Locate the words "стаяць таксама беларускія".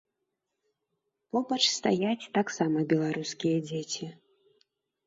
1.79-3.57